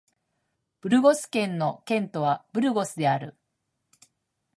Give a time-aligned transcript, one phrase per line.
[0.79, 3.37] ブルゴス県の県都はブルゴスである